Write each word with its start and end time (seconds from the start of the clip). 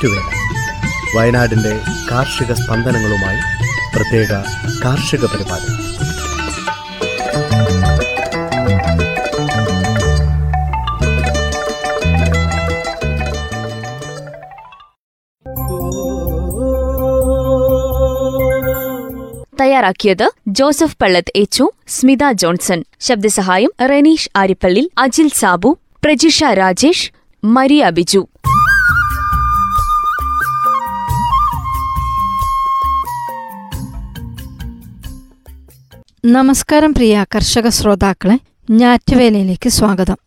ഞാറ്റുവേല 0.00 1.18
വയനാടിന്റെ 1.18 1.80
കാർഷിക 2.10 2.52
സ്പന്ദനങ്ങളുമായി 2.52 3.40
പ്രത്യേക 3.96 4.32
കാർഷിക 4.84 5.24
പരിപാടി. 5.24 5.68
തയ്യാറാക്കിയത് 19.60 20.30
ജോസഫ് 20.48 20.96
പള്ളത്ത് 21.02 21.32
എച്ചു 21.36 21.70
സ്മിത 21.88 22.18
ജോൺസൺ. 22.32 22.84
ശബ്ദസഹായം 23.00 23.70
റെനീഷ് 23.88 24.30
ആരിപ്പള്ളി 24.36 24.90
അജിൽ 24.98 25.28
സാബു 25.28 25.78
പ്രജിഷ 26.04 26.44
രാജേഷ് 26.52 27.12
മരിയ 27.44 27.90
ബിജു. 27.90 28.28
നമസ്കാരം 36.24 36.92
പ്രിയ 36.92 37.24
കർഷക 37.34 37.68
ശ്രോതാക്കളെ 37.68 38.34
ഞാറ്റുവേലയിലേക്ക് 38.70 39.68
സ്വാഗതം. 39.68 40.18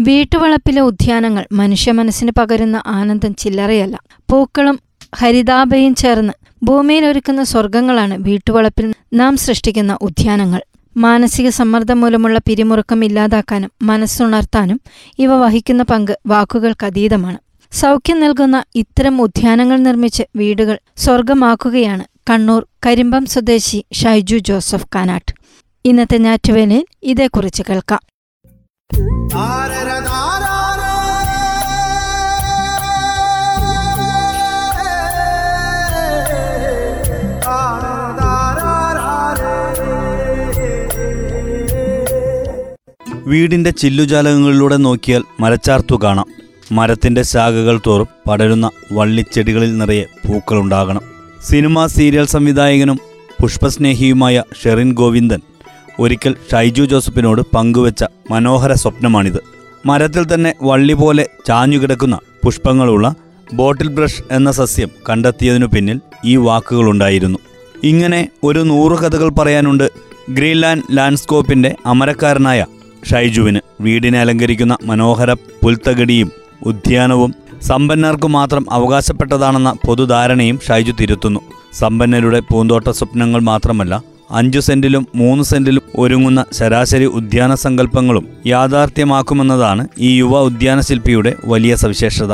വീട്ടുവളപ്പിലെ 0.00 0.80
ഉദ്യാനങ്ങൾ 0.80 1.46
മനുഷ്യ 1.52 1.92
മനസ്സിന് 1.92 2.32
പകരുന്ന 2.38 2.82
ആനന്ദം 2.86 3.34
ചില്ലറയല്ല. 3.34 3.96
പൂക്കളും 4.30 4.80
ഹരിതാഭയും 5.16 5.94
ചേർന്ന് 5.94 6.32
ഭൂമിയിൽ 6.64 7.06
ഒരുക്കുന്ന 7.06 7.42
സ്വർഗങ്ങളാണ് 7.42 8.16
വീട്ടുവളപ്പിൽ 8.18 8.94
നാം 9.14 9.36
സൃഷ്ടിക്കുന്ന 9.36 9.98
ഉദ്യാനങ്ങൾ. 10.02 10.62
മാനസിക 10.96 11.48
സമ്മർദ്ദം 11.48 12.00
മൂലമുള്ള 12.00 12.38
പിരിമുറുക്കം 12.38 13.04
ഇല്ലാതാക്കാനും 13.04 13.70
മനസ്സുണർത്താനും 13.82 14.80
ഇവ 15.18 15.36
വഹിക്കുന്ന 15.36 15.82
പങ്ക് 15.82 16.18
വാക്കുകൾക്കതീതമാണ് 16.26 17.38
സൗഖ്യം 17.72 18.20
നൽകുന്ന 18.20 18.64
ഇത്തരം 18.74 19.22
ഉദ്യാനങ്ങൾ 19.22 19.76
നിർമ്മിച്ച് 19.76 20.22
വീടുകൾ 20.36 20.78
സ്വർഗമാക്കുകയാണ് 20.96 22.04
കണ്ണൂർ 22.30 22.66
കരിമ്പം 22.86 23.26
സ്വദേശി 23.26 23.84
ഷൈജു 23.92 24.36
ജോസഫ് 24.36 24.86
കാനാട്ട്. 24.94 25.41
ഇന്നത്തെ 25.84 26.18
ഞാറ്റുവേലിൽ 26.18 26.84
ഇതേക്കുറിച്ച് 27.02 27.62
കേൾക്കാം. 27.70 28.00
വീടിന്റെ 43.26 43.70
ചില്ലുജാലകങ്ങളിലൂടെ 43.70 44.76
നോക്കിയാൽ 44.76 45.24
മരച്ചാർത്തു 45.40 46.00
കാണാം. 46.02 46.26
മരത്തിന്റെ 46.72 47.22
ശാഖകൾ 47.22 47.80
തോറും 47.86 48.08
പടരുന്ന 48.30 48.70
വള്ളിച്ചെടികളിൽ 48.92 49.78
നിറയെ 49.78 50.04
പൂക്കളുണ്ടാകണം. 50.04 51.00
സിനിമാ 51.44 51.86
സീരിയൽ 51.86 52.26
സംവിധായകനും 52.26 53.00
പുഷ്പസ്നേഹിയുമായ 53.42 54.42
ഷെറിൻ 54.64 54.92
ഗോവിന്ദൻ 54.92 55.40
ഒരിക്കൽ 56.00 56.36
ഷൈജു 56.52 56.82
ജോസഫിനോട് 56.82 57.42
പങ്കുവച്ച 57.54 58.04
മനോഹര 58.30 58.72
സ്വപ്നമാണിത്. 58.72 59.42
മരത്തിൽ 59.86 60.34
തന്നെ 60.34 60.54
വള്ളി 60.62 60.92
പോലെ 60.92 61.28
ചാഞ്ഞുകിടക്കുന്ന 61.46 62.18
പുഷ്പങ്ങളുള്ള 62.44 63.14
ബോട്ടിൽ 63.54 63.88
ബ്രഷ് 63.88 64.22
എന്ന 64.30 64.52
സസ്യം 64.52 64.88
കണ്ടെത്തിയതിനു 65.08 65.66
പിന്നിൽ 65.66 66.00
ഈ 66.24 66.36
വാക്കുകളുണ്ടായിരുന്നു. 66.36 67.38
ഇങ്ങനെ 67.84 68.28
ഒരു 68.44 68.58
നൂറു 68.58 68.94
കഥകൾ 68.94 69.28
പറയാനുണ്ട് 69.28 69.90
ഗ്രീൻലാൻഡ് 70.30 70.82
ലാൻഡ്സ്കോപ്പിന്റെ 70.92 71.76
അമരക്കാരനായ 71.86 72.66
ഷൈജുവിന്. 73.10 73.60
വീടിനെ 73.80 74.20
അലങ്കരിക്കുന്ന 74.20 74.76
മനോഹര 74.84 75.32
പുൽത്തകടിയും 75.32 76.30
ഉദ്യാനവും 76.66 77.34
സമ്പന്നർക്ക് 77.62 78.26
മാത്രം 78.26 78.72
അവകാശപ്പെട്ടതാണെന്ന 78.72 79.74
പൊതുധാരണയും 79.86 80.60
ഷൈജു 80.68 80.92
തിരുത്തുന്നു. 80.92 81.40
സമ്പന്നരുടെ 81.72 82.40
പൂന്തോട്ട 82.40 82.88
സ്വപ്നങ്ങൾ 82.90 83.40
മാത്രമല്ല 83.40 84.11
അഞ്ചു 84.32 84.60
സെന്റിലും 84.60 85.08
മൂന്ന് 85.14 85.44
സെന്റിലും 85.44 85.82
ഒരുങ്ങുന്ന 85.98 86.44
ശരാശരി 86.52 87.04
ഉദ്യാന 87.04 87.54
സങ്കല്പങ്ങളും 87.54 88.28
യാഥാർത്ഥ്യമാക്കുമെന്നതാണ് 88.46 89.88
ഈ 89.98 90.18
യുവ 90.18 90.40
ഉദ്യാന 90.40 90.80
ശില്പിയുടെ 90.80 91.36
വലിയ 91.44 91.76
സവിശേഷത. 91.76 92.32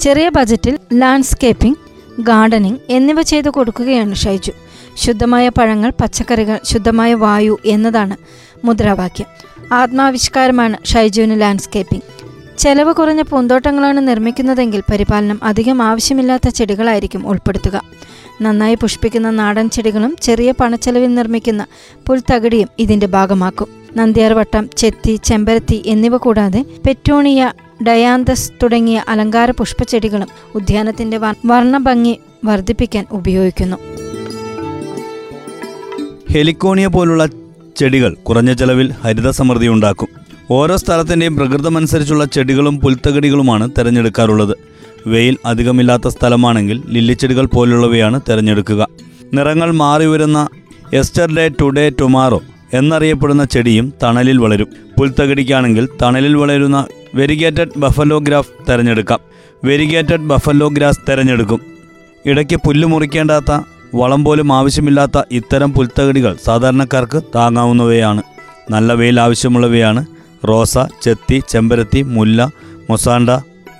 ചെറിയ 0.00 0.28
ബജറ്റിൽ 0.28 0.78
ലാൻഡ്സ്കേപ്പിംഗ് 0.94 1.76
ഗാർഡനിങ് 2.20 2.76
എന്നിവ 2.90 3.22
ചെയ്തു 3.22 3.50
കൊടുക്കുകയാണ് 3.50 4.14
ഷൈജു. 4.14 4.52
ശുദ്ധമായ 4.96 5.48
പഴങ്ങൾ 5.48 5.92
പച്ചക്കറികൾ 6.00 6.60
ശുദ്ധമായ 6.64 7.14
വായു 7.14 7.58
എന്നതാണ് 7.64 8.16
മുദ്രാവാക്യം. 8.64 9.26
ആത്മാവിഷ്കാരമാണ് 9.72 10.86
ഷൈജുവിന് 10.86 11.40
ലാൻഡ്സ്കേപ്പിംഗ്. 11.40 12.02
ചെലവ് 12.58 12.92
കുറഞ്ഞ 12.94 13.22
പൂന്തോട്ടങ്ങളാണ് 13.22 14.08
നിർമ്മിക്കുന്നതെങ്കിൽ 14.08 14.80
പരിപാലനം 14.80 15.44
അധികം 15.44 15.82
ആവശ്യമില്ലാത്ത 15.82 16.48
ചെടികളായിരിക്കും 16.48 17.28
ഉൾപ്പെടുത്തുക. 17.28 17.82
നന്നായി 18.42 18.74
പുഷ്പിക്കുന്ന 18.74 19.30
നാടൻ 19.30 19.70
ചെടികളും 19.70 20.16
ചെറിയ 20.22 20.50
പണച്ചെലവിൽ 20.50 21.14
നിർമ്മിക്കുന്ന 21.14 21.66
പുൽത്തകിടിയും 22.06 22.68
ഇതിന്റെ 22.78 23.06
ഭാഗമാക്കും. 23.06 23.66
നന്ദ്യാർവട്ടം 23.96 24.70
ചെത്തി 24.76 25.20
ചെമ്പരത്തി 25.24 25.82
എന്നിവ 25.86 26.16
കൂടാതെ 26.16 26.64
പെറ്റോണിയ 26.86 27.52
ഡയാന്തസ് 27.86 28.52
തുടങ്ങിയ 28.62 29.04
അലങ്കാര 29.08 29.50
പുഷ്പച്ചെടികളും 29.50 30.28
ഉദ്യാനത്തിന്റെ 30.54 31.16
വർണഭംഗി 31.46 32.20
വർദ്ധിപ്പിക്കാൻ 32.44 33.06
ഉപയോഗിക്കുന്നു. 33.10 33.76
ഹെലിക്കോണിയ 36.30 36.86
പോലുള്ള 36.86 37.26
ചെടികൾ 37.76 38.14
കുറഞ്ഞ 38.14 38.52
ചെലവിൽ 38.52 38.92
ഹരിത 38.92 39.30
സമൃദ്ധി 39.30 39.68
ഉണ്ടാക്കും. 39.68 40.08
ഓരോ 40.50 40.76
സ്ഥലത്തിന്റെയും 40.76 41.36
പ്രകൃതമനുസരിച്ചുള്ള 41.36 42.24
ചെടികളും 42.24 42.80
പുൽത്തകടികളുമാണ് 42.80 43.70
തിരഞ്ഞെടുക്കാറുള്ളത്. 43.78 44.56
വെയിൽ 45.06 45.36
അധികമില്ലാത്ത 45.46 46.08
സ്ഥലമാണെങ്കിൽ 46.08 46.82
ലില്ലിച്ചെടികൾ 46.88 47.46
പോലുള്ളവയാണ് 47.46 48.20
തിരഞ്ഞെടുക്കുക. 48.28 48.88
നിറങ്ങൾ 49.34 49.70
മാറി 49.70 50.06
വരുന്ന 50.06 50.48
എസ്റ്റർഡേ 50.92 51.48
ടുഡേ 51.48 51.90
ടുമാറോ 51.90 52.42
എന്നറിയപ്പെടുന്ന 52.74 53.44
ചെടിയും 53.44 53.92
തണലിൽ 54.02 54.38
വളരും. 54.38 54.68
പുൽത്തകടിക്കാണെങ്കിൽ 54.98 55.88
തണലിൽ 56.02 56.34
വളരുന്ന 56.34 56.86
വെരിഗേറ്റഡ് 57.14 57.70
ബഫലോഗ്രാഫ് 57.76 58.50
തിരഞ്ഞെടുക്കാം. 58.68 59.18
വെരിഗേറ്റഡ് 59.64 60.26
ബഫലോഗ്രാസ് 60.26 60.98
തിരഞ്ഞെടുക്കും. 61.08 61.60
ഇടയ്ക്ക് 62.26 62.56
പുല്ല് 62.56 62.88
മുറിക്കേണ്ടാത്ത 62.88 63.60
വളം 63.94 64.24
പോലും 64.24 64.52
ആവശ്യമില്ലാത്ത 64.52 65.22
ഇത്തരം 65.32 65.72
പുൽത്തകടികൾ 65.72 66.36
സാധാരണക്കാർക്ക് 66.44 67.22
താങ്ങാവുന്നവയാണ്. 67.34 68.22
നല്ല 68.70 68.92
വെയിൽ 68.92 69.20
ആവശ്യമുള്ളവയാണ് 69.20 70.06
റോസ 70.48 70.78
ചെത്തി 71.02 71.42
ചെമ്പരത്തി 71.48 72.02
മുല്ല 72.02 72.50
മൊസാണ്ട 72.90 73.30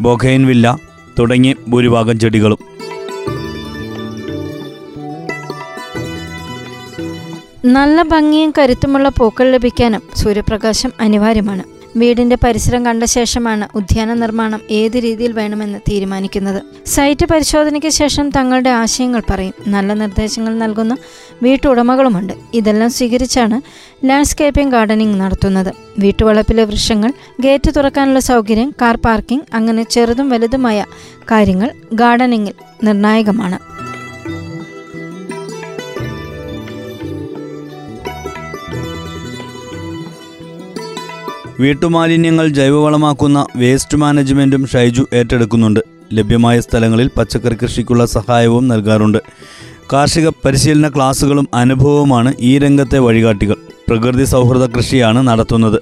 ബൊഖൈൻവില്ല 0.00 0.87
തുടങ്ങി 1.18 1.56
ഭൂരിഭാഗം 1.68 2.18
ചെടികളും. 2.18 2.58
നല്ല 7.64 8.02
ഭംഗിയും 8.02 8.52
കരുത്തുമുള്ള 8.58 9.08
പൂക്കൾ 9.08 9.50
ലഭിക്കാനും 9.50 10.02
സൂര്യപ്രകാശം 10.16 10.92
അനിവാര്യമാണ്. 11.00 11.77
വീടിന്റെ 11.96 12.36
പരിസരം 12.44 12.86
കണ്ട 12.86 13.04
ശേഷമാണ് 13.04 13.68
ഉദ്യാന 13.74 14.14
നിർമ്മാണം 14.14 14.60
ഏത് 14.70 14.96
രീതിയിൽ 14.96 15.32
വേണമെന്ന് 15.32 15.78
തീരുമാനിക്കുന്നത്. 15.78 16.62
സൈറ്റ് 16.86 17.26
പരിശോധനയ്ക്ക് 17.26 17.88
ശേഷം 17.88 18.30
തങ്ങളുടെ 18.30 18.70
ആശയങ്ങൾ 18.70 19.22
പറയും. 19.30 19.54
നല്ല 19.66 19.94
നിർദ്ദേശങ്ങൾ 19.94 20.54
നൽകുന്ന 20.54 20.96
വീട്ടുടമകളുമുണ്ട്. 21.42 22.32
ഇതെല്ലാം 22.54 22.90
സ്വീകരിച്ചാണ് 22.90 23.62
ലാൻഡ്സ്കേപ്പിംഗ് 24.06 24.72
ഗാർഡനിംഗ് 24.72 25.20
നടത്തുന്നത്. 25.20 25.72
വീട്ടുവളപ്പിലെ 25.98 26.64
വൃക്ഷങ്ങൾ 26.64 27.12
ഗേറ്റ് 27.40 27.70
തുറക്കാനുള്ള 27.76 28.18
സൗകര്യം 28.18 28.74
കാർ 28.82 28.96
പാർക്കിംഗ് 28.96 29.44
അങ്ങനെ 29.54 29.82
ചെറുതും 29.82 30.28
വലുതുമായ 30.28 30.84
കാര്യങ്ങൾ 31.30 31.70
ഗാർഡനിങ്ങിൽ 31.92 32.52
നിർണായകമാണ്. 32.84 33.77
വീട്ടുമാലിന്യങ്ങൾ 41.60 42.48
ജൈവവളമാക്കുന്ന 42.48 43.46
വേസ്റ്റ് 43.56 43.96
മാനേജ്മെന്റും 43.98 44.66
ഷൈജു 44.66 45.06
ഏറ്റെടുക്കുന്നുണ്ട്. 45.12 45.80
ലഭ്യമായ 46.12 46.60
സ്ഥലങ്ങളിൽ 46.60 47.10
പച്ചക്കറി 47.16 47.54
കൃഷിക്കുള്ള 47.54 48.06
സഹായവും 48.06 48.68
നൽകാറുണ്ട്. 48.68 49.18
കാർഷിക 49.92 50.28
പരിശീലന 50.28 50.88
ക്ലാസുകളും 50.88 51.48
അനുഭവവുമാണ് 51.54 52.34
ഈ 52.40 52.58
രംഗത്തെ 52.58 52.98
വഴികാട്ടികൾ. 52.98 53.56
പ്രകൃതി 53.88 54.24
സൗഹൃദ 54.24 54.70
കൃഷിയാണ് 54.70 55.28
നടത്തുന്നത്. 55.28 55.80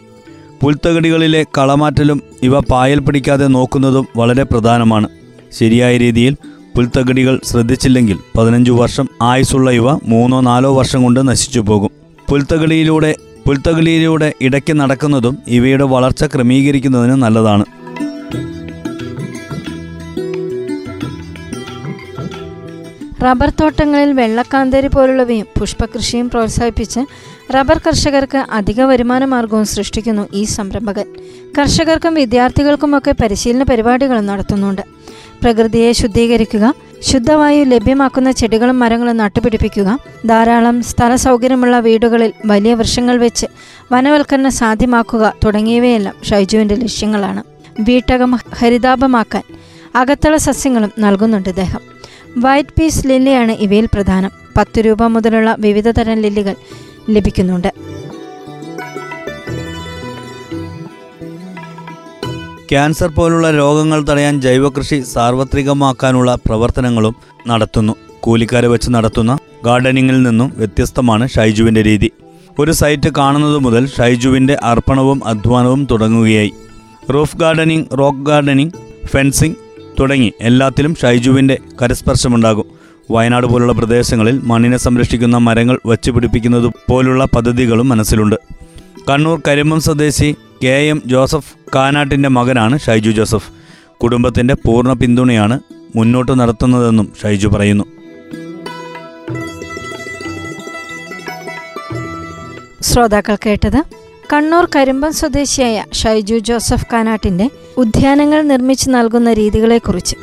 പുൽത്തകടികളിലെ 0.62 1.44
കളമാറ്റലും 1.58 2.22
ഇവ 2.42 2.60
പായൽ 2.60 2.98
പിടിക്കാതെ 2.98 3.46
നോക്കുന്നതും 3.46 4.08
വളരെ 4.16 4.42
പ്രധാനമാണ്. 4.42 5.08
ശരിയായ 5.52 5.96
രീതിയിൽ 5.96 6.36
പുൽത്തകടികൾ 6.76 7.40
ശ്രദ്ധിച്ചില്ലെങ്കിൽ 7.44 8.18
പതിനഞ്ചു 8.38 8.72
വർഷം 8.72 9.08
ആയുസുള്ള 9.22 9.70
ഇവ 9.70 9.92
മൂന്നോ 9.92 10.40
നാലോ 10.40 10.74
വർഷം 10.74 11.02
കൊണ്ട് 11.02 11.28
നശിച്ചു 11.28 11.60
പോകും. 11.60 11.90
പുൽത്തകടിയിലൂടെ 12.28 13.14
പുൽത്തകടിയിലൂടെ 13.46 14.32
ഇടയ്ക്ക് 14.40 14.80
നടക്കുന്നതും 14.80 15.38
ഇവയുടെ 15.46 15.84
വളർച്ച 15.84 16.24
ക്രമീകരിക്കുന്നതിന് 16.24 17.16
നല്ലതാണ്. 17.22 17.64
റബ്ബർ 23.24 23.50
തോട്ടങ്ങളിൽ 23.50 24.12
വെള്ളക്കാന്തരി 24.12 24.86
പോലുള്ളവയും 24.86 25.46
പുഷ്പകൃഷിയും 25.60 26.28
പ്രോത്സാഹിപ്പിച്ച് 26.28 27.00
റബ്ബർ 27.54 27.80
കർഷകർക്ക് 27.86 28.44
അധിക 28.50 28.80
വരുമാന 28.82 29.24
മാർഗവും 29.24 29.66
സൃഷ്ടിക്കുന്നു 29.66 30.28
ഈ 30.32 30.44
സംരംഭകൻ. 30.44 31.06
കർഷകർക്കും 31.58 32.14
വിദ്യാർത്ഥികൾക്കുമൊക്കെ 32.14 33.14
പരിശീലന 33.22 33.62
പരിപാടികളും 33.62 34.26
നടത്തുന്നുണ്ട്. 34.26 34.82
പ്രകൃതിയെ 35.42 35.92
ശുദ്ധീകരിക്കുക 35.92 36.74
ശുദ്ധവായു 37.02 37.64
ലഭ്യമാക്കുന്ന 37.64 38.32
ചെടികളും 38.32 38.78
മരങ്ങളും 38.78 39.16
നട്ടുപിടിപ്പിക്കുക. 39.16 39.98
ധാരാളം 40.26 40.82
സ്ഥല 40.82 41.14
സൗകര്യമുള്ള 41.14 41.80
വീടുകളിൽ 41.80 42.32
വലിയ 42.46 42.74
വൃക്ഷങ്ങൾ 42.74 43.16
വെച്ച് 43.16 43.46
വനവൽക്കരണം 43.92 44.50
സാധ്യമാക്കുക 44.50 45.34
തുടങ്ങിയവയെല്ലാം 45.44 46.14
ഷൈജുവിന്റെ 46.24 46.74
ലക്ഷ്യങ്ങളാണ്. 46.74 47.42
വീട്ടകം 47.80 48.38
ഹരിതാപമാക്കാൻ 48.54 49.42
അകത്തള 49.96 50.36
സസ്യങ്ങളും 50.36 50.92
നൽകുന്നുണ്ട് 50.98 51.48
ഇദ്ദേഹം. 51.48 51.80
വൈറ്റ് 52.38 52.68
പീസ് 52.80 53.06
ലില്ലിയാണ് 53.06 53.52
ഇവയിൽ 53.52 53.86
പ്രധാനം. 53.86 54.30
പത്ത് 54.56 54.78
രൂപ 54.78 55.02
മുതലുള്ള 55.02 55.56
വിവിധ 55.58 55.88
തരം 55.88 56.14
ലില്ലികൾ 56.14 56.54
ലഭിക്കുന്നുണ്ട്. 57.10 57.72
ക്യാൻസർ 62.70 63.08
പോലുള്ള 63.08 63.50
രോഗങ്ങൾ 63.50 64.04
തടയാൻ 64.04 64.40
ജൈവകൃഷി 64.40 65.02
സാർവത്രികമാക്കാനുള്ള 65.12 66.34
പ്രവർത്തനങ്ങളും 66.46 67.14
നടത്തുന്നു. 67.46 67.92
കൂലിക്കാരെ 68.20 68.68
വെച്ച് 68.68 68.90
നടത്തുന്ന 68.90 69.38
ഗാർഡനിങ്ങിൽ 69.64 70.22
നിന്നും 70.22 70.52
വ്യത്യസ്തമാണ് 70.56 71.28
ഷൈജുവിന്റെ 71.28 71.82
രീതി. 71.82 72.10
ഒരു 72.58 72.72
സൈറ്റ് 72.72 73.10
കാണുന്നത് 73.18 73.58
മുതൽ 73.58 73.86
ഷൈജുവിന്റെ 73.86 74.56
അർപ്പണവും 74.62 75.26
അധ്വാനവും 75.26 75.86
തുടങ്ങുകയായി. 75.90 76.52
Roof 77.14 77.36
gardening 77.36 77.84
rock 77.98 78.26
gardening 78.26 78.70
fencing 79.06 79.56
തുടങ്ങി 80.00 80.32
എല്ലാത്തിലും 80.40 80.94
ഷൈജുവിന്റെ 80.94 81.58
കരസ്പർശമുണ്ടാകും. 81.82 82.64
വയനാട് 83.10 83.46
പോലുള്ള 83.46 83.72
പ്രദേശങ്ങളിൽ 83.72 84.40
മണ്ണിനെ 84.44 84.76
സംരക്ഷിക്കുന്ന 84.76 85.36
മരങ്ങൾ 85.36 85.78
വച്ചുപിടിപ്പിക്കുന്നത് 85.86 86.72
പോലുള്ള 86.90 87.24
പദ്ധതികളും 87.24 87.88
മനസ്സിലുണ്ട്. 87.88 88.36
കണ്ണൂർ 89.10 89.40
കരിമ്പം 89.48 89.80
സ്വദേശി 89.80 90.36
കെ 90.62 90.74
എം 90.90 91.02
ജോസഫ് 91.06 91.54
കാനാട്ടിന്റെ 91.74 92.28
മകനാണ് 92.28 92.78
ഷൈജു 92.78 93.10
ജോസഫ്. 93.10 93.50
കുടുംബത്തിന്റെ 94.02 94.54
പൂർണ 94.54 94.92
പിന്തുണയാണ് 94.92 95.60
മുന്നോട്ട് 95.96 96.40
നടത്തുന്നതെന്നും 96.40 97.12
ഷൈജു 97.22 97.48
പറയുന്നു. 97.48 97.84
ശ്രോതാക്കൾ 102.82 103.36
കേട്ടത് 103.46 103.82
കണ്ണൂർ 104.32 104.68
കരിമ്പം 104.76 105.12
സ്വദേശിയായ 105.12 105.84
ഷൈജു 105.92 106.34
ജോസഫ് 106.34 106.86
കാനാട്ടിന്റെ 106.92 107.50
ഉദ്യാനങ്ങൾ 107.76 108.42
നിർമ്മിച്ചു 108.42 108.90
നൽകുന്ന 108.90 109.32
രീതികളെക്കുറിച്ച്. 109.32 110.16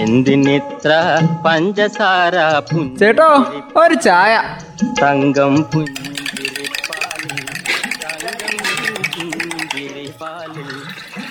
എന്തിനിത്ര 0.00 0.92
പഞ്ചസാര 1.46 2.34
ചേട്ടോ 3.00 3.30
ഒരു 3.76 3.94
ചായ. 3.94 4.42
തങ്കം 5.00 5.54
പുഞ്ചിരിപ്പാലിൽ 5.72 7.38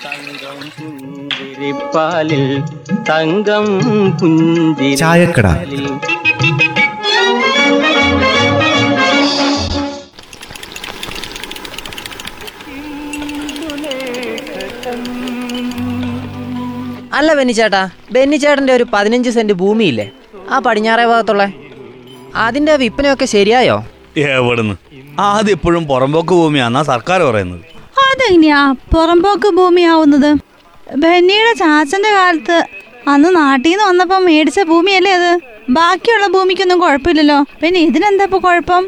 തങ്കം 0.04 0.60
പുഞ്ചിരിപ്പാലിൽ 0.76 2.44
തങ്കം 3.10 3.66
പുഞ്ചിരിപ്പാലിൽ 4.20 4.98
ചായക്കട. 5.02 5.48
അല്ല 17.12 17.30
ബെന്നി 17.38 17.52
ചേട്ടാ 17.52 17.80
ബെന്നി 18.12 18.36
ചേട്ടന്റെ 18.36 18.72
ഒരു 18.72 18.84
പതിനഞ്ച് 18.92 19.30
സെന്റ് 19.30 19.52
ഭൂമിയില്ലേ 19.52 20.06
ആ 20.50 20.58
പടിഞ്ഞാറേ 20.58 21.04
ഭാഗത്തുള്ള 21.06 21.44
അതിന്റെ 22.34 22.76
വിപ്പനയൊക്കെ 22.76 23.24
ശരിയായോ? 23.24 23.76
എവിടുന്ന്? 24.16 24.74
അതിപ്പോഴും 25.18 25.84
പുറമ്പോക്ക് 25.86 26.34
ഭൂമിയാന്നാ 26.40 26.82
സർക്കാർ 26.82 27.22
പറയുന്നത്. 27.22 27.60
അതെങ്ങനെയാ? 28.06 28.74
പുറമ്പോക്ക് 28.94 29.48
ഭൂമിയാവുന്നത്? 29.48 30.30
ബെന്നിയുടെ 31.02 31.52
ചാച്ചന്റെ 31.54 32.10
കാലത്ത് 32.18 32.56
അന്ന് 33.08 33.36
നാട്ടിൽ 33.36 33.70
നിന്ന് 33.70 33.84
വന്നപ്പോ 33.84 34.18
മേടിച്ച 34.18 34.60
ഭൂമിയല്ലേ 34.60 35.12
അത്? 35.12 35.32
ബാക്കിയുള്ള 35.70 36.26
ഭൂമിക്കൊന്നും 36.26 36.80
കുഴപ്പമില്ലല്ലോ. 36.80 37.44
പിന്നെ 37.62 37.80
ഇതിനെന്താ 37.80 38.24
ഇപ്പൊ 38.24 38.38
കുഴപ്പം? 38.38 38.84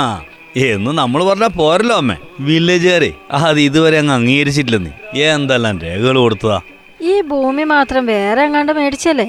ആ 0.00 0.22
എന്ന് 0.56 0.90
നമ്മൾ 0.98 1.24
പറഞ്ഞ 1.24 1.46
പോരല്ലോ 1.46 1.96
അമ്മേ. 1.96 2.16
വില്ലേജുകാരെ 2.40 3.12
അത് 3.32 3.60
ഇതുവരെ 3.60 3.98
അങ്ങ് 3.98 4.14
അംഗീകരിച്ചിട്ടില്ലെന്ന്. 4.14 4.92
എന്തെല്ലാം 5.16 5.80
രേഖകൾ 5.80 6.18
കൊടുത്തതാ? 6.18 6.60
ഈ 7.00 7.20
ഭൂമി 7.20 7.62
മാത്രം 7.62 8.06
വേറെ 8.06 8.42
എങ്ങാണ്ട് 8.42 8.72
മേടിച്ചല്ലേ? 8.72 9.26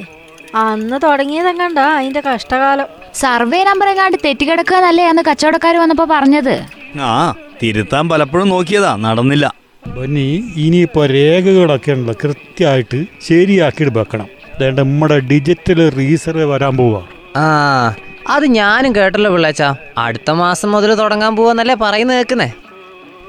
അന്ന് 0.57 0.97
തുടങ്ങിയതെങ്ങാണ്ടാ 1.03 1.85
അതിന്റെ 1.97 2.21
കഷ്ടകാലം? 2.21 2.87
സർവേ 3.13 3.63
നമ്പർ 3.63 3.87
എങ്ങാണ്ട് 3.89 4.17
തെറ്റിക്കിടക്കുക 4.25 4.77
എന്നല്ലേ 4.77 5.05
അന്ന് 5.07 5.23
കച്ചവടക്കാർ 5.29 5.75
വന്നപ്പോ 5.77 6.05
പറഞ്ഞത്. 6.11 6.55
ആ 7.01 7.35
തിരുത്താൻ 7.63 8.09
പലപ്പോഴും 8.09 8.49
നോക്കിയതാ 8.49 8.95
നടന്നില്ല. 8.95 9.53
ബന്നി 9.87 10.27
ഇനിയിപ്പോ 10.55 11.05
രേഖകളൊക്കെ 11.05 11.91
ഉണ്ടല്ലോ 11.91 12.15
കൃത്യമായിട്ട് 12.23 13.05
ശരിയാക്കി 13.27 13.83
വെക്കണം. 13.83 14.27
അതേണ്ട 14.55 14.79
നമ്മുടെ 14.79 15.19
ഡിജിറ്റൽ 15.19 15.79
റീസർവേ 15.97 16.43
വരാൻ 16.43 16.77
പോവാ. 16.77 17.01
ആ 17.35 17.45
അത് 18.27 18.45
ഞാനും 18.45 18.95
കേട്ടല്ലോ 18.95 19.31
പിള്ളേച്ചാ. 19.31 19.75
അടുത്ത 19.97 20.31
മാസം 20.31 20.71
മുതൽ 20.71 20.93
തുടങ്ങാൻ 20.93 21.35
പോവാന്നല്ലേ 21.35 21.75
പറയുന്നത് 21.75 22.17
കേൾക്കുന്നേ? 22.17 22.49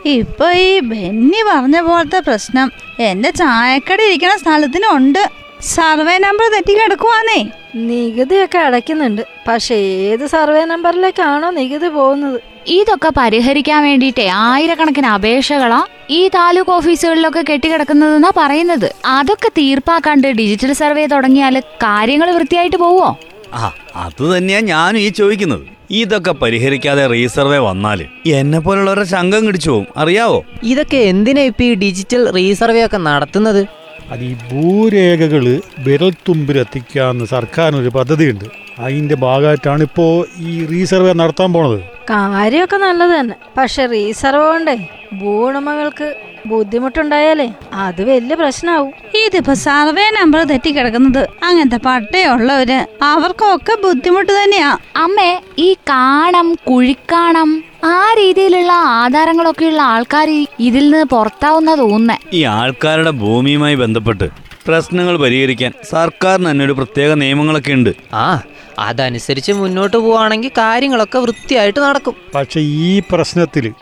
ഇപ്പൊ 0.07 0.47
ഈ 0.51 0.81
ബെന്നി 0.81 1.41
പറഞ്ഞ 1.51 1.81
പോലത്തെ 1.81 2.19
പ്രശ്നം 2.19 2.73
എന്റെ 3.01 3.31
ചായക്കട 3.31 4.01
ഇരിക്കണ 4.01 4.33
സ്ഥലത്തിനുണ്ട്. 4.37 5.23
സർവേ 5.63 6.19
നമ്പർ 6.19 6.53
തെറ്റി 6.53 6.73
കിടക്കുവാന്നേ. 6.73 7.51
നികുതിയൊക്കെ 7.75 8.59
അടയ്ക്കുന്നുണ്ട്. 8.59 9.23
പക്ഷെ 9.49 9.75
ഏത് 9.75 10.27
സർവേ 10.27 10.65
നമ്പറിലേക്കാണോ 10.65 11.51
നികുതി 11.51 11.89
പോകുന്നത്? 11.89 12.41
ഇതൊക്കെ 12.67 13.11
പരിഹരിക്കാൻ 13.17 13.83
വേണ്ടിയിട്ടേ 13.83 14.27
ആയിരക്കണക്കിന് 14.27 15.07
അപേക്ഷകളാ 15.07 15.87
ഈ 16.11 16.29
താലൂക്ക് 16.29 16.71
ഓഫീസുകളിലൊക്കെ 16.71 17.45
കെട്ടിക്കിടക്കുന്നതെന്നാ 17.51 18.33
പറയുന്നത്. 18.37 18.95
അതൊക്കെ 19.05 19.49
തീർപ്പാക്കാണ്ട് 19.49 20.29
ഡിജിറ്റൽ 20.29 20.73
സർവേ 20.73 21.07
തുടങ്ങിയാൽ 21.07 21.61
കാര്യങ്ങൾ 21.61 22.31
വൃത്തിയായിട്ട് 22.31 22.77
പോവോ? 22.77 23.19
ആ 23.55 23.73
അത് 23.97 24.37
തന്നെയാ 24.37 24.61
ഞാനും 24.61 24.99
ഈ 24.99 25.09
ചോദിക്കുന്നത്. 25.09 25.61
ഇതൊക്കെ 25.91 26.31
പരിഹരിക്കാതെ 26.31 27.07
റീസർവേ 27.07 27.59
വന്നാൽ 27.59 28.07
എന്നെ 28.27 28.59
പോലുള്ളവരുടെ 28.59 29.07
ശങ്കം 29.07 29.47
കിടിച്ചു 29.47 29.71
പോകും. 29.71 29.87
അറിയാവോ? 29.97 30.45
ഇതൊക്കെ 30.63 30.97
എന്തിനാ 30.97 31.43
ഇപ്പൊ 31.43 31.65
ഈ 31.65 31.75
ഡിജിറ്റൽ 31.75 32.31
റീസർവേ 32.31 32.85
ഒക്കെ 32.87 32.97
നടത്തുന്നത്? 32.97 33.67
അത് 34.11 34.21
ഈ 34.21 34.35
ഭൂരേഖകൾ 34.35 35.61
വിരൽത്തുമ്പിലെത്തിക്കാന്ന് 35.79 37.25
സർക്കാരിനൊരു 37.25 37.89
പദ്ധതിയുണ്ട്. 37.89 38.45
അതിന്റെ 38.79 39.15
ഭാഗമായിട്ടാണ് 39.15 39.83
ഇപ്പോ 39.83 40.27
ഈ 40.39 40.67
റീസർവേ 40.67 41.13
നടത്താൻ 41.13 41.53
പോണത്. 41.53 41.81
കാര്യമൊക്കെ 42.11 42.77
നല്ലത് 42.77 43.21
തന്നെ. 43.21 43.35
പക്ഷെ 43.57 43.87
റീസർവ് 43.87 44.47
കൊണ്ടേ 44.47 44.77
ഭൂവുടമകൾക്ക് 45.13 46.17
ബുദ്ധിമുട്ടുണ്ടായാലേ 46.47 47.49
അത് 47.73 48.11
വലിയ 48.11 48.35
പ്രശ്നമാവും 48.35 48.93
ഇതിപ്പോ 49.25 49.55
സർവേ 49.55 50.11
നമ്പർ 50.21 50.43
തെറ്റി 50.43 50.71
കിടക്കുന്നത് 50.73 51.29
അങ്ങനത്തെ 51.43 51.77
പട്ടയുള്ളവര് 51.77 52.87
അവർക്കൊക്കെ 53.03 53.77
ബുദ്ധിമുട്ട് 53.83 54.33
തന്നെയാ. 54.33 54.79
അമ്മേ 54.97 55.41
ഈ 55.59 55.75
കാണം 55.75 56.55
കുഴിക്കാണം 56.55 57.65
ആ 57.85 58.15
രീതിയിലുള്ള 58.19 58.73
ആധാരങ്ങളൊക്കെയുള്ള 58.73 59.83
ആൾക്കാർ 59.83 60.47
ഇതിൽ 60.61 60.91
നിന്ന് 60.91 61.05
പുറത്താവുന്ന 61.05 61.75
തോന്നുന്നേ. 61.75 62.17
ഈ 62.33 62.43
ആൾക്കാരുടെ 62.43 63.11
ഭൂമിയുമായി 63.11 63.75
ബന്ധപ്പെട്ട് 63.75 64.29
പ്രശ്നങ്ങൾ 64.67 65.17
പരിഹരിക്കാൻ 65.17 65.73
സർക്കാരിന് 65.91 66.51
തന്നെ 66.51 66.65
ഒരു 66.65 66.73
പ്രത്യേക 66.73 67.13
നിയമങ്ങളൊക്കെ 67.13 67.73
ഉണ്ട്. 67.73 67.91
ആ 68.15 68.43
അതനുസരിച്ച് 68.79 69.53
മുന്നോട്ട് 69.53 69.97
പോവാണെങ്കിൽ 69.97 70.51
കാര്യങ്ങളൊക്കെ 70.59 71.19
വൃത്തിയായിട്ട് 71.19 71.81
നടക്കും. 71.81 72.15
പക്ഷെ 72.35 72.61
ഈ 72.61 73.03
പ്രശ്നത്തിൽ 73.13 73.73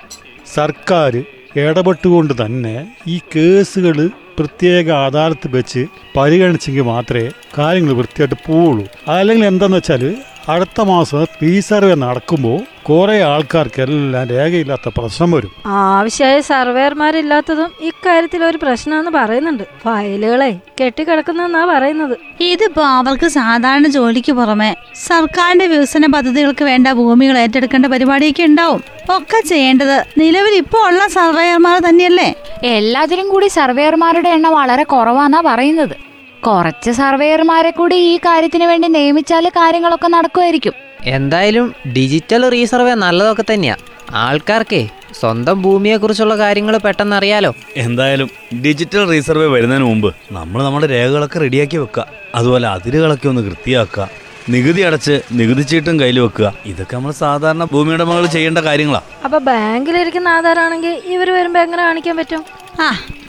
സർക്കാർ 0.55 1.25
ഇടപെട്ടുകൊണ്ട് 1.57 2.35
തന്നെ 2.43 2.95
ഈ 3.07 3.21
കേസുകൾ 3.37 4.11
പ്രത്യേക 4.38 4.91
അദാലത്ത് 4.91 5.49
വെച്ച് 5.53 5.87
പരിഗണിച്ചെങ്കിൽ 6.17 6.83
മാത്രമേ 6.83 7.31
കാര്യങ്ങൾ 7.59 7.93
വൃത്തിയായിട്ട് 7.93 8.35
പോവുള്ളൂ. 8.47 8.87
അല്ലെങ്കിൽ 9.09 9.47
എന്താണെന്ന് 9.47 9.76
വെച്ചാൽ 9.76 10.05
അടുത്ത 10.49 10.81
മാസം 10.81 11.26
റീസർവേ 11.43 11.95
നടക്കുമ്പോൾ 11.95 12.59
കുറേ 12.83 13.23
ആൾക്കാർക്കെല്ലാം 13.23 14.29
രേഖയില്ലാത്ത 14.29 14.91
പ്രശ്നം 14.97 15.31
വരും. 15.33 15.50
ആവശ്യമായ 15.67 16.41
സർവേയർമാരില്ലാത്തതും 16.41 17.73
ഇക്കാര്യത്തിൽ 17.81 18.45
ഒരു 18.45 18.59
പ്രശ്നമെന്ന് 18.62 19.11
പറയുന്നുണ്ട്. 19.11 19.62
ഫയലുകളെ 19.62 20.61
കെട്ടിക്കിടക്കുന്നെന്നാ 20.81 21.65
പറയുന്നത്. 21.65 22.43
ഇതിപ്പോ 22.43 22.83
അവർക്ക് 22.83 23.26
സാധാരണ 23.26 23.88
ജോലിക്ക് 23.88 24.33
പുറമെ 24.33 24.76
സർക്കാരിന്റെ 25.07 25.67
വികസന 25.67 26.07
പദ്ധതികൾക്ക് 26.07 26.65
വേണ്ട 26.65 26.88
ഭൂമികൾ 26.88 27.38
ഏറ്റെടുക്കേണ്ട 27.38 27.87
പരിപാടിയൊക്കെ 27.87 28.43
ഉണ്ടാവും. 28.43 28.83
ഒക്കെ 29.11 29.49
ചെയ്യേണ്ടത് 29.49 30.05
നിലവിൽ 30.19 30.55
ഇപ്പോൾ 30.55 30.87
ഉള്ള 30.87 31.09
സർവേയർമാർ 31.09 31.79
തന്നെയല്ലേ? 31.81 32.35
എല്ലാത്തിനും 32.65 33.29
കൂടി 33.29 33.47
സർവേയർമാരുടെ 33.47 34.29
എണ്ണം 34.29 34.53
വളരെ 34.53 34.83
കുറവാന്നാ 34.83 35.43
പറയുന്നത്. 35.47 36.15
കുറച്ച് 36.45 36.90
സർവേയർമാരെ 36.90 37.71
കൂടി 37.71 37.95
ഈ 37.95 38.16
കാര്യത്തിന് 38.16 38.64
വേണ്ടി 38.64 38.88
നിയമിച്ചാൽ 38.88 39.49
കാര്യങ്ങളൊക്കെ 39.49 40.09
നടക്കുമായിരിക്കും. 40.09 40.73
എന്തായാലും 41.05 41.75
ഡിജിറ്റൽ 41.97 42.49
റീസർവേ 42.49 42.95
നല്ലതൊക്കെ 42.95 43.45
തന്നെയാ. 43.52 43.76
ആൾക്കാർക്കേ 44.14 44.88
സ്വന്തം 45.21 45.62
ഭൂമിയെക്കുറിച്ചുള്ള 45.62 46.38
കാര്യങ്ങൾ 46.38 46.78
പെട്ടെന്ന് 46.78 47.16
അറിയാലോ 47.16 47.55
എന്തായാലും 47.76 48.31
ഡിജിറ്റൽ 48.64 49.11
റീസർവേ 49.11 49.47
വരുന്നതിന് 49.47 49.85
മുമ്പ് 49.85 50.14
നമ്മൾ 50.33 50.62
നമ്മുടെ 50.62 50.87
രേഖകളൊക്കെ 50.87 51.38
റെഡിയാക്കി 51.38 51.76
വെക്കുക. 51.76 52.07
അതുപോലെ 52.35 52.69
അതിരുകളൊക്കെ 52.69 53.28
ഒന്ന് 53.28 53.43
വൃത്തിയാക്കുക. 53.43 54.09
നികുതി 54.49 54.83
അടച്ച് 54.83 55.23
നികുതി 55.33 55.62
ചീട്ടും 55.62 56.00
കയ്യിൽ 56.00 56.21
വെക്കുക. 56.21 56.55
ഇതൊക്കെ 56.66 56.97
നമ്മൾ 56.97 57.12
സാധാരണ 57.12 57.64
ഭൂമിയുടെ 57.64 58.05
മകൾ 58.05 58.26
ചെയ്യേണ്ട 58.26 58.59
കാര്യങ്ങളാ. 58.59 59.00
അപ്പൊ 59.25 59.38
ബാങ്കിലിരിക്കുന്ന 59.38 60.28
ആധാരാണെങ്കിൽ 60.28 61.02
ഇവർ 61.14 61.31
വരുമ്പോ 61.31 61.61
എങ്ങനെ 61.61 61.83
കാണിക്കാൻ 61.83 62.16
പറ്റും? 62.16 62.45
ആ 62.85 62.87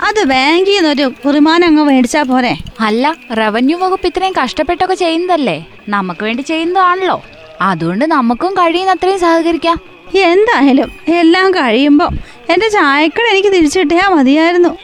അത് 0.07 0.21
ബാങ്കിൽ 0.29 0.75
നിന്നൊരു 0.75 1.05
കുറിമാനം 1.25 1.67
അങ്ങ് 1.67 1.83
മേടിച്ചാ 1.83 2.21
പോരെ. 2.21 2.53
അല്ല 2.79 3.15
റവന്യൂ 3.39 3.77
വകുപ്പ് 3.77 4.07
ഇത്രയും 4.07 4.33
കഷ്ടപ്പെട്ടൊക്കെ 4.43 4.95
ചെയ്യുന്നതല്ലേ? 4.95 5.57
നമുക്ക് 5.89 6.23
വേണ്ടി 6.23 6.41
ചെയ്യുന്നതാണല്ലോ. 6.41 7.23
അതുകൊണ്ട് 7.61 8.05
നമുക്കും 8.05 8.53
കഴിയുന്ന 8.53 8.91
അത്രയും 8.91 9.19
സഹകരിക്കാം. 9.19 9.77
എന്തായാലും 10.15 10.91
എല്ലാം 11.07 11.51
കഴിയുമ്പോൾ 11.51 12.11
എന്റെ 12.49 12.67
ചായക്കട 12.69 13.25
എനിക്ക് 13.31 13.51
തിരിച്ചു 13.53 13.79
കിട്ടിയാൽ 13.79 14.09
മതിയായിരുന്നു. 14.09 14.77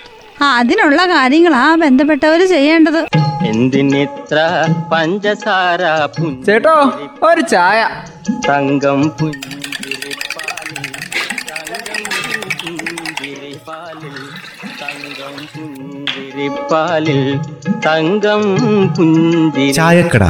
അതിനുള്ള 0.43 1.05
കാര്യങ്ങളാ 1.05 1.75
ബന്ധപ്പെട്ടവർ 1.75 2.41
ചെയ്യേണ്ടത്. 2.47 3.01
എന്തിനിത്ര 3.45 4.37
പഞ്ചസാര 4.91 5.81
ചേട്ടോ 6.45 6.75
ഒരു 7.23 7.41
ചായ. 7.41 7.79
തങ്കം 8.49 9.01
പുഞ്ചിരിപ്പാലിൽ 9.19 9.62
പുഞ്ചിരിപ്പാലിൽ 16.43 17.19
തങ്കം 17.85 18.41
പുഞ്ചി 18.95 19.71
ചായക്കട. 19.71 20.23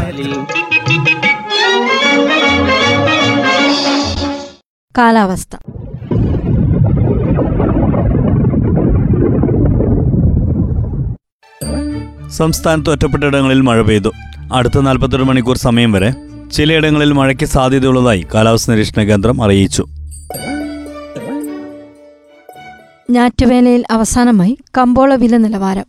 കാലാവസ്ഥ. 4.98 5.56
സംസ്ഥാനത്ത് 12.30 12.90
ഒറ്റപ്പെട്ടയിടങ്ങളിൽ 12.90 13.62
മഴ 13.62 13.82
പെയ്തു. 13.82 14.12
അടുത്ത 14.54 14.80
നാൽപ്പത്തെട്ട് 14.80 15.26
മണിക്കൂർ 15.26 15.58
സമയം 15.58 15.92
വരെ 15.92 16.14
ചിലയിടങ്ങളിൽ 16.54 17.12
മഴയ്ക്ക് 17.12 17.46
സാധ്യതയുള്ളതായി 17.46 18.28
കാലാവസ്ഥാ 18.34 18.74
നിരീക്ഷണ 18.74 19.02
കേന്ദ്രം 19.02 19.44
അറിയിച്ചു. 19.44 19.86
ഞാറ്റുവേലയിൽ 23.10 23.84
അവസാനമായി 23.92 24.58
കമ്പോള 24.78 25.16
വില 25.16 25.38
നിലവാരം. 25.38 25.86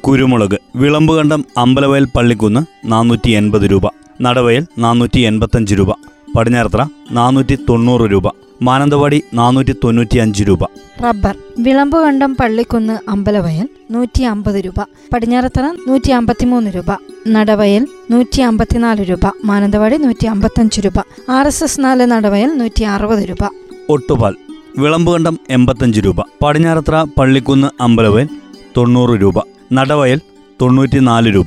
കുരുമുളക് 0.00 0.58
വിളമ്പുകണ്ടം 0.76 1.44
അമ്പലവയൽ 1.58 2.04
പള്ളിക്കുന്ന് 2.04 2.92
നാനൂറ്റി 2.92 3.30
എൺപത് 3.30 3.62
രൂപ. 3.62 3.82
നടവയൽ 4.22 4.66
നാനൂറ്റി 4.78 5.20
എൺപത്തഞ്ച് 5.20 5.74
രൂപ. 5.74 5.92
പടിഞ്ഞാറത്ര 6.36 6.88
നാനൂറ്റി 7.12 7.58
തൊണ്ണൂറ് 7.68 8.12
രൂപ. 8.12 8.22
മാനന്തവാടി 8.62 9.22
നാനൂറ്റി 9.34 9.72
തൊണ്ണൂറ്റി 9.84 10.18
അഞ്ച് 10.18 10.44
രൂപ. 10.44 10.64
റബ്ബർ 11.04 11.38
വിളമ്പുകണ്ടം 11.58 12.36
പള്ളിക്കുന്ന് 12.36 13.10
അമ്പലവയൽ 13.10 13.68
നൂറ്റി 13.90 14.22
അമ്പത് 14.22 14.54
രൂപ. 14.54 14.80
പടിഞ്ഞാറത്തറ 15.12 15.64
നൂറ്റി 15.88 16.10
അമ്പത്തിമൂന്ന് 16.10 16.70
രൂപ. 16.70 16.96
നടവയൽ 17.28 17.86
നൂറ്റി 18.10 18.40
അമ്പത്തിനാല് 18.40 19.10
രൂപ. 19.10 19.30
മാനന്തവാടി 19.44 19.96
നൂറ്റി 19.96 20.26
അമ്പത്തഞ്ച് 20.26 20.80
രൂപ. 20.80 20.98
ആർ 21.30 21.46
എസ് 21.46 21.64
എസ് 21.64 21.80
നാല് 21.80 22.06
നടവയൽ 22.06 22.48
നൂറ്റി 22.48 22.82
അറുപത് 22.84 23.28
രൂപ. 23.28 23.50
ഒട്ടുപാൽ 23.88 24.34
വിളമ്പുകണ്ടം 24.78 25.38
എൺപത്തഞ്ച് 25.50 26.00
രൂപ. 26.00 26.16
പടിഞ്ഞാറത്ര 26.42 27.06
പള്ളിക്കുന്ന് 27.18 27.68
അമ്പലവയൽ 27.80 28.28
തൊണ്ണൂറ് 28.76 29.22
രൂപ. 29.22 29.34
നടവയൽ 29.72 30.20
തൊണ്ണൂറ്റിനാല് 30.62 31.34
രൂപ. 31.34 31.46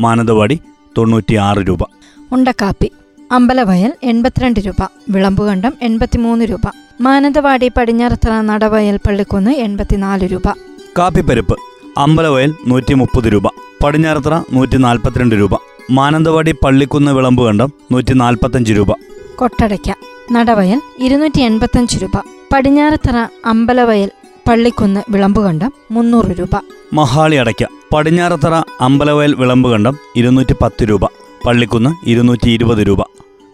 മാനന്തവാടി 0.00 0.60
തൊണ്ണൂറ്റിയാറ് 0.98 1.58
രൂപ. 1.58 1.78
ഉണ്ടക്കാപ്പി 2.32 2.92
അമ്പലവയൽ 3.32 3.92
എൺപത്തിരണ്ട് 4.02 4.60
രൂപ. 4.60 4.88
വിളമ്പുകണ്ടം 5.10 5.72
എൺപത്തിമൂന്ന് 5.82 6.44
രൂപ. 6.44 6.60
മാനന്തവാടി 7.00 7.70
പടിഞ്ഞാറത്തറ 7.76 8.40
നടവയൽ 8.40 8.96
പള്ളിക്കുന്ന് 8.96 9.50
എൺപത്തിനാല് 9.50 10.32
രൂപ. 10.32 10.48
കാപ്പിപ്പരിപ്പ് 10.98 11.56
അമ്പലവയൽ 11.98 12.54
നൂറ്റി 12.66 12.94
മുപ്പത് 12.94 13.32
രൂപ. 13.32 13.42
പടിഞ്ഞാറത്ര 13.84 14.42
നൂറ്റി 14.52 14.76
നാൽപ്പത്തിരണ്ട് 14.76 15.34
രൂപ. 15.34 15.50
മാനന്തവാടി 15.90 16.52
പള്ളിക്കുന്ന് 16.52 17.12
വിളമ്പുകണ്ടം 17.12 17.72
നൂറ്റി 17.92 18.12
നാൽപ്പത്തഞ്ച് 18.12 18.72
രൂപ. 18.72 18.92
കൊട്ടടയ്ക്ക 19.34 19.94
നടവയൽ 20.32 20.80
ഇരുന്നൂറ്റി 20.98 21.40
എൺപത്തഞ്ച് 21.40 21.98
രൂപ. 21.98 22.10
പടിഞ്ഞാറത്തറ 22.52 23.26
അമ്പലവയൽ 23.44 24.10
പള്ളിക്കുന്ന് 24.48 25.00
വിളമ്പുകണ്ടം 25.10 25.72
മുന്നൂറ് 25.90 26.26
രൂപ. 26.26 26.60
മഹാളി 26.92 27.36
അടയ്ക്ക. 27.36 27.66
പടിഞ്ഞാറത്തറ 27.94 28.54
അമ്പലവയൽ 28.80 29.34
വിളമ്പുകണ്ടം 29.34 29.98
ഇരുന്നൂറ്റി 30.16 30.54
പത്ത് 30.62 30.84
രൂപ. 30.84 31.04
പള്ളിക്കുന്ന് 31.46 32.08
ഇരുന്നൂറ്റി 32.08 32.50
ഇരുപത് 32.50 32.78
രൂപ. 32.78 32.98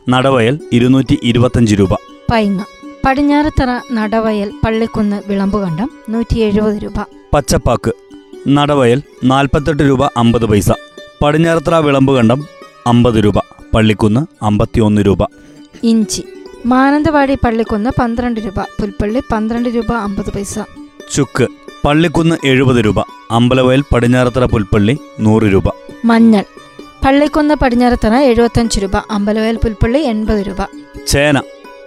നടവയൽ 0.08 0.60
ഇരുന്നൂറ്റി 0.72 1.18
ഇരുപത്തഞ്ച് 1.22 1.74
രൂപ. 1.74 1.94
പൈങ്ങ. 2.32 2.60
പടിഞ്ഞാറത്തറ 3.06 3.80
നടവയൽ 3.92 4.52
പള്ളിക്കുന്ന് 4.66 5.22
വിളമ്പുകണ്ടം 5.26 5.90
നൂറ്റി 6.08 6.38
എഴുപത് 6.38 6.82
രൂപ. 6.82 7.06
പച്ചപ്പാക്ക്. 7.34 7.92
നടവയൽ 8.48 9.02
നാൽപ്പത്തെട്ട് 9.24 9.82
രൂപ 9.82 10.04
അമ്പത് 10.04 10.46
പൈസ. 10.46 10.70
പടിഞ്ഞാറത്തറ 11.22 11.74
വിളമ്പുകണ്ടം 11.74 12.44
അമ്പത് 12.86 13.24
രൂപ. 13.24 13.38
പള്ളിക്കുന്ന് 13.74 14.44
അമ്പത്തിയൊന്ന് 14.44 15.02
രൂപ. 15.02 15.18
ഇഞ്ചി. 15.82 16.24
മാനന്തവാടി 16.66 17.38
പള്ളിക്കുന്ന് 17.45 17.90
പന്ത്രണ്ട് 17.99 18.40
രൂപ 18.40 18.61
പുൽപ്പള്ളി 18.61 19.23
പന്ത്രണ്ട് 19.33 19.69
രൂപ 19.69 19.92
അമ്പത് 19.92 20.31
പൈസ. 20.31 20.59
ചുക്ക് 21.12 21.47
പള്ളിക്കുന്ന് 21.85 22.37
എഴുപത് 22.45 22.85
രൂപ 22.85 23.00
അമ്പലവയൽ 23.31 23.83
പടിഞ്ഞാറത്തറ 23.95 24.45
പുൽപ്പള്ളി 24.45 24.99
നൂറ് 25.21 25.42
രൂപ. 25.42 25.69
മഞ്ഞൾ 26.04 26.45
പള്ളിക്കുന്ന് 27.04 27.54
പടിഞ്ഞാറത്തറ 27.54 28.14
എഴുപത്തഞ്ച് 28.14 28.81
രൂപ 28.81 28.97
അമ്പലവയൽ 29.11 29.57
പുൽപ്പള്ളി 29.57 29.99
എൺപത് 29.99 30.47
രൂപ. 30.47 30.62
ചേന 31.07 31.42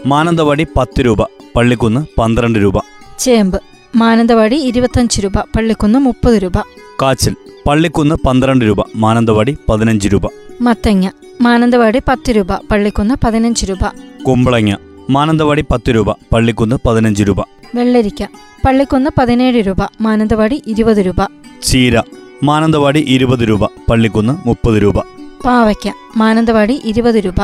മാനന്തവാടി 0.06 0.68
പത്ത് 0.78 1.06
രൂപ 1.06 1.24
പള്ളിക്കുന്ന് 1.56 2.22
പന്ത്രണ്ട് 2.22 2.60
രൂപ. 2.60 2.80
ചേമ്പ് 3.20 3.62
മാനന്തവാടി 3.96 4.56
ഇരുപത്തഞ്ച് 4.56 5.22
രൂപ 5.22 5.40
പള്ളിക്കുന്ന് 5.56 6.00
മുപ്പത് 6.00 6.34
രൂപ. 6.34 6.58
കാച്ചിൽ 7.02 7.36
പള്ളിക്കുന്ന് 7.68 8.16
പന്ത്രണ്ട് 8.16 8.66
രൂപ 8.66 8.78
മാനന്തവാടി 8.96 9.58
പതിനഞ്ച് 9.70 10.08
രൂപ. 10.08 10.28
മത്തങ്ങ 10.62 11.12
മാനന്തവാടി 11.42 12.02
പത്ത് 12.08 12.32
രൂപ 12.32 12.54
പള്ളിക്കുന്ന് 12.54 13.16
പതിനഞ്ച് 13.24 13.66
രൂപ. 13.66 13.86
കുമ്പളങ്ങ 14.24 14.78
മാനന്തവാടി 15.10 15.66
പത്ത് 15.72 15.96
രൂപ 15.96 16.12
പള്ളിക്കുന്ന് 16.34 16.76
പതിനഞ്ച് 16.86 17.24
രൂപ. 17.24 17.42
വെള്ളരിക്ക 17.76 18.24
പള്ളിക്കുന്ന് 18.66 19.10
പതിനേഴ് 19.18 19.68
രൂപ 19.68 19.78
മാനന്തവാടി 20.02 20.64
ഇരുപത് 20.68 20.98
രൂപ. 20.98 21.28
ചീര 21.64 22.02
മാനന്തവാടി 22.44 23.00
ഇരുപത് 23.00 23.40
രൂപ 23.40 23.66
പള്ളിക്കുന്ന് 23.90 24.48
മുപ്പത് 24.48 24.82
രൂപ. 24.82 25.00
പാവയ്ക്ക 25.46 25.92
മാനന്തവാടി 26.18 26.82
ഇരുപത് 26.86 27.16
രൂപ 27.16 27.36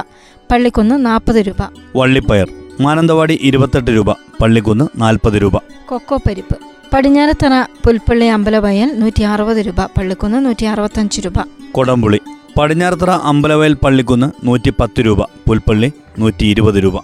പള്ളിക്കുന്ന് 0.52 1.06
നാൽപ്പത് 1.06 1.36
രൂപ. 1.36 1.70
വള്ളിപ്പയർ 1.96 2.50
മാനന്തവാടി 2.82 3.40
ഇരുപത്തെട്ട് 3.42 3.92
രൂപ 3.92 4.12
പള്ളിക്കുന്ന് 4.12 4.88
നാൽപ്പത് 4.98 5.34
രൂപ. 5.34 5.58
കൊക്കോ 5.86 6.18
പരിപ്പ് 6.18 6.58
പടിഞ്ഞാറത്തറ 6.94 7.64
പുൽപ്പള്ളി 7.84 8.26
അമ്പലവയൽ 8.26 9.00
നൂറ്റി 9.00 9.24
അറുപത് 9.24 9.58
രൂപ 9.58 9.82
പള്ളിക്കുന്ന് 9.82 10.46
നൂറ്റി 10.46 10.66
അറുപത്തഞ്ച് 10.66 11.22
രൂപ. 11.22 11.34
കൊടംപുളി 11.72 12.20
പടിഞ്ഞാറത്തറ 12.62 13.10
അമ്പലവയൽ 13.10 13.74
പള്ളിക്കുന്ന് 13.74 14.48
നൂറ്റി 14.48 14.74
പത്ത് 14.80 15.06
രൂപ 15.06 15.22
പുൽപ്പള്ളി 15.22 15.94
നൂറ്റി 16.20 16.46
ഇരുപത് 16.46 16.76
രൂപ. 16.76 17.00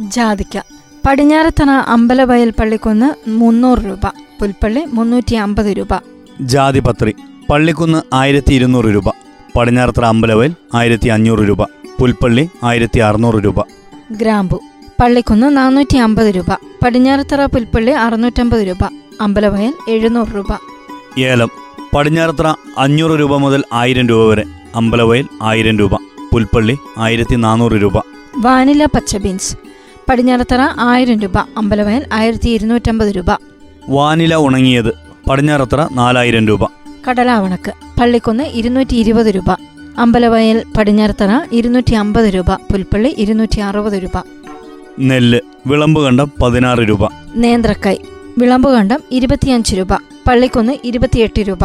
ജാതിക്ക. 0.00 0.60
പടിഞ്ഞാറത്തറ 1.08 1.70
അമ്പലവയൽ 1.70 2.50
പള്ളിക്കുന്ന് 2.50 3.30
മുന്നൂറ് 3.30 3.78
രൂപ 3.78 4.06
പുൽപ്പള്ളി 4.40 4.84
മുന്നൂറ്റി 4.92 5.34
അമ്പത് 5.34 5.66
രൂപ. 5.66 6.00
ജാതിപത്രി 6.40 7.14
പള്ളിക്കുന്ന് 7.50 8.02
ആയിരത്തി 8.12 8.54
ഇരുന്നൂറ് 8.54 8.84
രൂപ 8.84 9.08
പടിഞ്ഞാറത്തറ 9.56 10.04
അമ്പലവയൽ 10.04 10.54
ആയിരത്തി 10.74 11.08
അഞ്ഞൂറ് 11.08 11.48
രൂപ 11.48 11.62
പുൽപ്പള്ളി 12.00 12.50
ആയിരത്തി 12.62 12.98
അറുന്നൂറ് 12.98 13.44
രൂപ. 13.44 13.60
ഗ്രാമ്പു 14.12 14.60
പള്ളിക്കുന്ന് 15.00 15.56
നാനൂറ്റി 15.56 15.96
അമ്പത് 15.96 16.26
രൂപ 16.26 16.54
പടിഞ്ഞാറത്തറ 16.84 17.46
പുൽപ്പള്ളി 17.46 17.92
അറുന്നൂറ്റമ്പത് 17.92 18.66
രൂപ 18.66 18.84
അമ്പലവയൽ 19.20 19.74
എഴുന്നൂറ് 19.88 20.36
രൂപ. 20.36 20.46
ഏലം 21.20 21.48
പടിഞ്ഞാറത്തറ 21.94 22.54
അഞ്ഞൂറ് 22.78 23.20
രൂപ 23.20 23.36
മുതൽ 23.36 23.62
ആയിരം 23.72 24.08
രൂപ 24.08 24.30
വരെ. 24.30 24.44
അമ്പലവയൽ 24.74 25.26
ആയിരം 25.42 25.78
രൂപ 25.78 25.94
പുൽപ്പള്ളി 26.32 26.78
ആയിരത്തി 26.98 27.36
നാനൂറ് 27.36 27.72
രൂപ. 27.72 27.98
വാനില 28.38 28.84
പച്ച 28.84 29.16
ബീൻസ് 29.16 29.56
പടിഞ്ഞാറത്തറ 30.08 30.60
ആയിരം 30.78 31.20
രൂപ 31.20 31.38
അമ്പലവയൽ 31.38 32.06
ആയിരത്തി 32.12 32.48
ഇരുന്നൂറ്റമ്പത് 32.48 33.08
രൂപ. 33.08 33.30
വാനില 33.88 34.34
ഉണങ്ങിയത് 34.34 34.92
പടിഞ്ഞാറത്തറ 35.28 35.88
നാലായിരം 35.92 36.46
രൂപ. 36.46 36.64
കടലാവണക്ക് 37.10 37.72
പള്ളിക്കുന്ന് 38.00 38.44
ഇരുന്നൂറ്റി 38.44 38.94
ഇരുപത് 38.94 39.26
രൂപ. 39.26 39.56
അമ്പലവയൽ 39.98 40.64
പടിഞ്ഞാറത്തറ 40.76 41.28
ഇരുന്നൂറ്റി 41.52 41.94
അമ്പത് 41.94 42.24
രൂപ 42.24 42.54
പുൽപ്പള്ളി 42.54 43.14
ഇരുന്നൂറ്റി 43.18 43.60
അറുപത് 43.60 44.02
രൂപ. 44.02 44.22
നെല്ല് 44.98 45.40
വിളമ്പ് 45.66 46.04
കണ്ടം 46.04 46.30
പതിനാറ് 46.42 46.78
രൂപ. 46.78 47.12
നേന്ത്രക്കായ് 47.34 47.96
വിളമ്പുകണ്ടം 48.38 49.00
ഇരുപത്തിയഞ്ച് 49.10 49.76
രൂപ 49.76 49.94
പള്ളിക്കുന്ന് 50.28 50.72
ഇരുപത്തിയെട്ട് 50.84 51.40
രൂപ. 51.40 51.64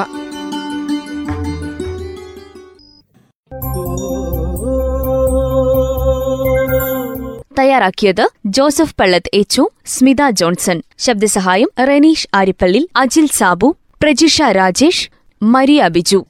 തയ്യാറാക്കിയത് 7.60 8.29
ജോസഫ് 8.46 8.96
പള്ളത്ത് 9.00 9.31
എച്ചു 9.34 9.70
സ്മിത 9.86 10.29
ജോൺസൺ. 10.29 10.81
ശബ്ദസഹായം 10.98 11.70
റെനീഷ് 11.88 12.27
ആരിപ്പള്ളി 12.34 12.89
അജിൽ 12.96 13.27
സാബു 13.27 13.77
പ്രജിഷ 14.03 14.41
രാജേഷ് 14.41 15.10
മരിയ 15.43 15.88
ബിജു. 15.88 16.25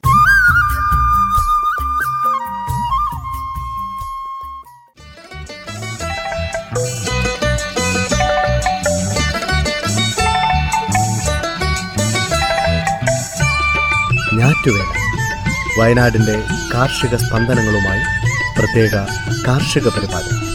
വയനാടിന്റെ 15.78 16.42
കാർഷിക 16.74 17.16
സ്പന്ദനങ്ങളുമായി 17.16 18.00
പ്രത്യേക 18.58 18.90
കാർഷിക 19.48 19.88
പരിപാടി. 19.88 20.51